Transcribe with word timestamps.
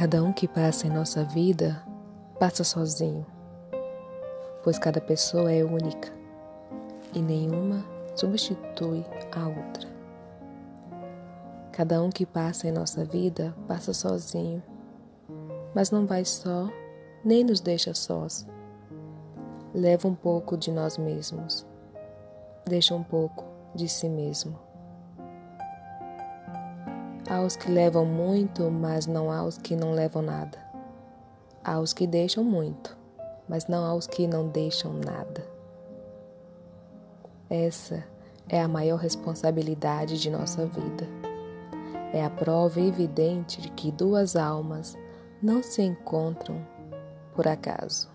Cada 0.00 0.24
um 0.24 0.32
que 0.32 0.48
passa 0.48 0.86
em 0.86 0.90
nossa 0.90 1.22
vida 1.22 1.84
passa 2.38 2.64
sozinho, 2.64 3.26
pois 4.64 4.78
cada 4.78 4.98
pessoa 4.98 5.52
é 5.52 5.62
única 5.62 6.10
e 7.14 7.20
nenhuma 7.20 7.84
substitui 8.16 9.04
a 9.30 9.46
outra. 9.46 9.90
Cada 11.70 12.02
um 12.02 12.08
que 12.08 12.24
passa 12.24 12.66
em 12.66 12.72
nossa 12.72 13.04
vida 13.04 13.54
passa 13.68 13.92
sozinho, 13.92 14.62
mas 15.74 15.90
não 15.90 16.06
vai 16.06 16.24
só, 16.24 16.70
nem 17.22 17.44
nos 17.44 17.60
deixa 17.60 17.92
sós. 17.92 18.46
Leva 19.74 20.08
um 20.08 20.14
pouco 20.14 20.56
de 20.56 20.72
nós 20.72 20.96
mesmos, 20.96 21.66
deixa 22.64 22.94
um 22.94 23.02
pouco 23.02 23.44
de 23.74 23.86
si 23.86 24.08
mesmo. 24.08 24.69
Há 27.28 27.40
os 27.42 27.56
que 27.56 27.70
levam 27.70 28.04
muito, 28.04 28.70
mas 28.70 29.06
não 29.06 29.30
há 29.30 29.44
os 29.44 29.58
que 29.58 29.76
não 29.76 29.92
levam 29.92 30.22
nada. 30.22 30.58
Há 31.62 31.78
os 31.78 31.92
que 31.92 32.06
deixam 32.06 32.42
muito, 32.42 32.96
mas 33.48 33.66
não 33.66 33.84
há 33.84 33.94
os 33.94 34.06
que 34.06 34.26
não 34.26 34.48
deixam 34.48 34.92
nada. 34.92 35.44
Essa 37.48 38.04
é 38.48 38.60
a 38.60 38.68
maior 38.68 38.96
responsabilidade 38.96 40.20
de 40.20 40.30
nossa 40.30 40.66
vida. 40.66 41.06
É 42.12 42.24
a 42.24 42.30
prova 42.30 42.80
evidente 42.80 43.60
de 43.60 43.70
que 43.70 43.92
duas 43.92 44.34
almas 44.34 44.96
não 45.42 45.62
se 45.62 45.82
encontram 45.82 46.60
por 47.34 47.46
acaso. 47.46 48.08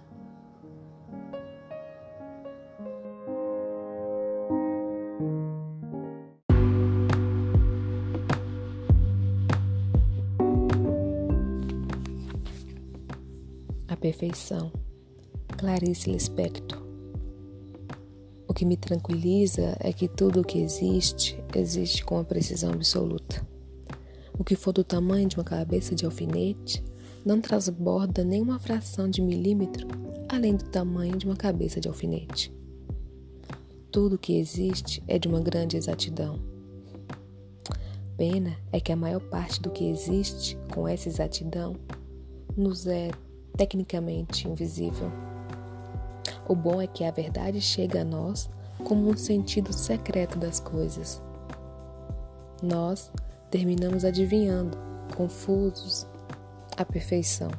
A 13.88 13.95
perfeição. 13.95 14.72
Clarice 15.58 16.09
Lispector. 16.09 16.83
O 18.47 18.53
que 18.53 18.66
me 18.66 18.77
tranquiliza 18.77 19.75
é 19.80 19.94
que 19.94 20.08
tudo 20.08 20.42
o 20.42 20.44
que 20.44 20.59
existe, 20.59 21.42
existe 21.55 22.03
com 22.03 22.17
a 22.17 22.23
precisão 22.23 22.72
absoluta. 22.73 23.45
O 24.38 24.44
que 24.44 24.55
for 24.55 24.73
do 24.73 24.83
tamanho 24.83 25.27
de 25.27 25.38
uma 25.38 25.44
cabeça 25.44 25.95
de 25.95 26.05
alfinete 26.05 26.83
não 27.25 27.39
transborda 27.39 28.23
nem 28.23 28.42
uma 28.42 28.59
fração 28.59 29.09
de 29.09 29.22
milímetro 29.22 29.88
além 30.30 30.55
do 30.55 30.66
tamanho 30.66 31.17
de 31.17 31.25
uma 31.25 31.36
cabeça 31.36 31.80
de 31.80 31.88
alfinete. 31.88 32.53
Tudo 33.92 34.16
o 34.16 34.20
que 34.20 34.38
existe 34.38 35.03
é 35.08 35.17
de 35.17 35.27
uma 35.27 35.39
grande 35.39 35.77
exatidão. 35.77 36.39
Pena 38.17 38.58
é 38.72 38.80
que 38.80 38.92
a 38.92 38.95
maior 38.95 39.22
parte 39.22 39.61
do 39.61 39.70
que 39.70 39.89
existe 39.89 40.58
com 40.73 40.88
essa 40.88 41.08
exatidão 41.08 41.75
nos 42.55 42.88
é 42.88 43.11
tecnicamente 43.58 44.48
invisível. 44.48 45.11
O 46.48 46.56
bom 46.56 46.81
é 46.81 46.88
que 46.88 47.03
a 47.03 47.11
verdade 47.11 47.59
chega 47.59 48.02
a 48.02 48.06
nós 48.06 48.50
como 48.84 49.09
um 49.09 49.17
sentido 49.17 49.73
secreto 49.73 50.38
das 50.38 50.59
coisas. 50.59 51.22
Nós 52.61 53.11
terminamos 53.50 54.06
adivinhando, 54.06 54.78
confusos, 55.16 56.06
a 56.78 56.83
perfeição. 56.83 57.50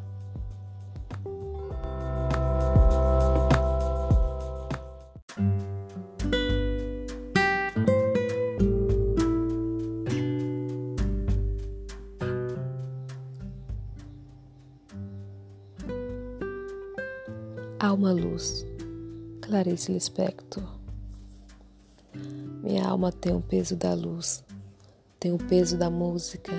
Alma 17.79 18.11
Luz, 18.11 18.65
Clarice 19.43 19.93
Lispector. 19.93 20.65
Minha 22.63 22.87
alma 22.89 23.13
tem 23.13 23.35
o 23.35 23.41
peso 23.43 23.77
da 23.77 23.93
luz, 23.93 24.43
tem 25.21 25.31
o 25.31 25.37
peso 25.37 25.77
da 25.77 25.91
música, 25.91 26.53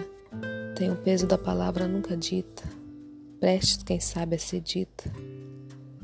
tem 0.75 0.91
o 0.91 0.95
peso 0.95 1.25
da 1.25 1.35
palavra 1.35 1.87
nunca 1.87 2.15
dita, 2.15 2.61
prestes, 3.39 3.81
quem 3.81 3.99
sabe, 3.99 4.35
a 4.35 4.39
ser 4.39 4.61
dita. 4.61 5.11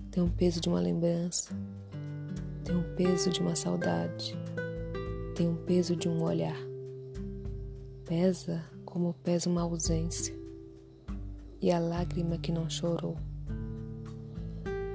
Tem 0.10 0.24
o 0.24 0.30
peso 0.32 0.60
de 0.60 0.68
uma 0.68 0.80
lembrança, 0.80 1.54
tem 2.66 2.76
o 2.76 2.96
peso 2.96 3.30
de 3.30 3.40
uma 3.40 3.56
saudade, 3.56 4.36
tem 5.36 5.48
o 5.48 5.58
peso 5.58 5.96
de 5.96 6.10
um 6.10 6.24
olhar. 6.24 6.58
Pesa 8.04 8.66
como 8.84 9.14
pesa 9.24 9.48
uma 9.48 9.62
ausência 9.62 10.36
e 11.62 11.72
a 11.72 11.78
lágrima 11.78 12.40
que 12.40 12.52
não 12.52 12.68
chorou 12.68 13.16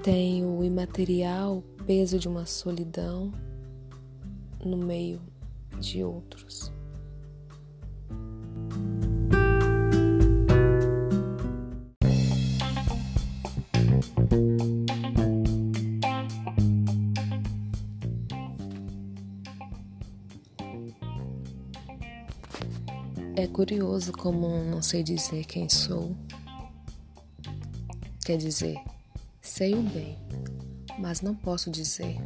tem 0.02 0.44
o 0.44 0.62
imaterial 0.62 1.62
peso 1.86 2.18
de 2.18 2.28
uma 2.28 2.46
solidão 2.46 3.32
no 4.64 4.76
meio 4.76 5.20
de 5.80 6.02
outros. 6.02 6.72
É 23.34 23.46
curioso 23.46 24.12
como 24.12 24.48
não 24.64 24.82
sei 24.82 25.02
dizer 25.02 25.44
quem 25.44 25.68
sou. 25.68 26.16
Quer 28.24 28.36
dizer, 28.36 28.76
Sei 29.48 29.74
o 29.74 29.82
bem, 29.82 30.16
mas 30.98 31.22
não 31.22 31.34
posso 31.34 31.70
dizer. 31.70 32.16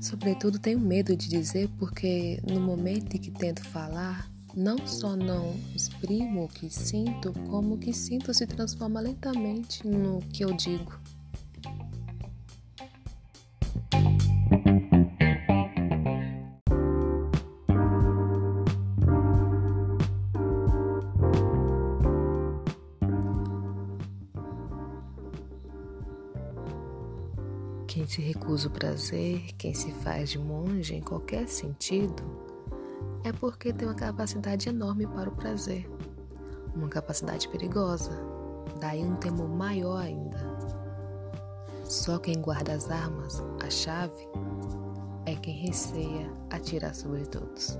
Sobretudo 0.00 0.58
tenho 0.58 0.80
medo 0.80 1.16
de 1.16 1.28
dizer 1.28 1.70
porque 1.78 2.42
no 2.46 2.60
momento 2.60 3.14
em 3.14 3.20
que 3.20 3.30
tento 3.30 3.62
falar, 3.62 4.28
não 4.54 4.76
só 4.86 5.16
não 5.16 5.54
exprimo 5.74 6.44
o 6.44 6.48
que 6.48 6.68
sinto, 6.68 7.32
como 7.48 7.76
o 7.76 7.78
que 7.78 7.94
sinto 7.94 8.34
se 8.34 8.46
transforma 8.48 9.00
lentamente 9.00 9.86
no 9.86 10.20
que 10.32 10.44
eu 10.44 10.52
digo. 10.52 11.00
Se 28.08 28.22
recusa 28.22 28.68
o 28.68 28.70
prazer, 28.70 29.52
quem 29.58 29.74
se 29.74 29.92
faz 29.92 30.30
de 30.30 30.38
monge 30.38 30.94
em 30.94 31.00
qualquer 31.02 31.46
sentido, 31.46 32.22
é 33.22 33.30
porque 33.30 33.70
tem 33.70 33.86
uma 33.86 33.94
capacidade 33.94 34.66
enorme 34.66 35.06
para 35.06 35.28
o 35.28 35.36
prazer, 35.36 35.86
uma 36.74 36.88
capacidade 36.88 37.46
perigosa, 37.50 38.12
daí 38.80 39.04
um 39.04 39.14
temor 39.16 39.50
maior 39.50 39.98
ainda. 39.98 40.38
Só 41.84 42.18
quem 42.18 42.40
guarda 42.40 42.72
as 42.72 42.90
armas, 42.90 43.44
a 43.62 43.68
chave, 43.68 44.26
é 45.26 45.34
quem 45.34 45.54
receia 45.54 46.32
atirar 46.48 46.94
sobre 46.94 47.26
todos. 47.26 47.78